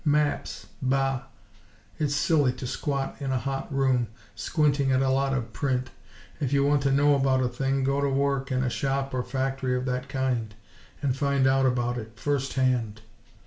Maps! 0.03 0.65
BAH!! 0.81 1.27
It's 1.99 2.15
silly 2.15 2.53
to 2.53 2.65
squat 2.65 3.17
in 3.19 3.31
a 3.31 3.37
hot 3.37 3.71
room 3.71 4.07
squinting 4.33 4.91
at 4.91 5.03
a 5.03 5.09
lot 5.11 5.31
of 5.31 5.53
print! 5.53 5.91
If 6.39 6.51
you 6.51 6.65
want 6.65 6.81
to 6.81 6.91
know 6.91 7.13
about 7.13 7.43
a 7.43 7.47
thing, 7.47 7.83
go 7.83 8.01
to 8.01 8.09
work 8.09 8.51
in 8.51 8.63
a 8.63 8.67
shop 8.71 9.13
or 9.13 9.21
factory 9.21 9.77
of 9.77 9.85
that 9.85 10.09
kind, 10.09 10.55
and 11.03 11.15
find 11.15 11.45
out 11.45 11.67
about 11.67 11.99
it 11.99 12.19
first 12.19 12.53
hand." 12.53 13.01